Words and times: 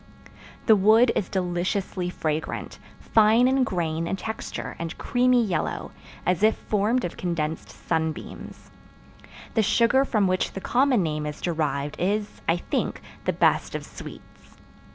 The 0.65 0.75
wood 0.75 1.11
is 1.15 1.29
deliciously 1.29 2.09
fragrant, 2.09 2.79
fine 2.99 3.47
in 3.47 3.63
grain 3.63 4.07
and 4.07 4.17
texture 4.17 4.75
and 4.79 4.97
creamy 4.97 5.43
yellow, 5.45 5.91
as 6.25 6.41
if 6.41 6.55
formed 6.57 7.05
of 7.05 7.17
condensed 7.17 7.69
sunbeams. 7.69 8.71
The 9.53 9.61
sugar 9.61 10.03
from 10.03 10.25
which 10.25 10.53
the 10.53 10.59
common 10.59 11.03
name 11.03 11.27
is 11.27 11.39
derived 11.39 11.97
is, 11.99 12.41
I 12.49 12.57
think, 12.57 12.99
the 13.25 13.33
best 13.33 13.75
of 13.75 13.85
sweets. 13.85 14.57